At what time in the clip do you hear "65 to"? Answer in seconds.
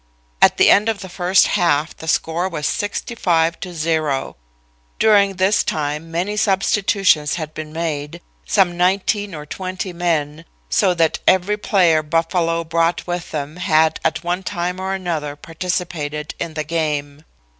2.65-3.71